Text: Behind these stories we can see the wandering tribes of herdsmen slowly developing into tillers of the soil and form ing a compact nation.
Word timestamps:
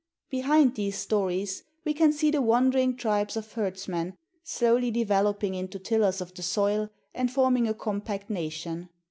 Behind 0.31 0.73
these 0.73 0.97
stories 0.97 1.61
we 1.85 1.93
can 1.93 2.11
see 2.11 2.31
the 2.31 2.41
wandering 2.41 2.97
tribes 2.97 3.37
of 3.37 3.51
herdsmen 3.53 4.17
slowly 4.43 4.89
developing 4.89 5.53
into 5.53 5.77
tillers 5.77 6.21
of 6.21 6.33
the 6.33 6.41
soil 6.41 6.89
and 7.13 7.29
form 7.31 7.57
ing 7.57 7.67
a 7.67 7.75
compact 7.75 8.27
nation. 8.27 8.89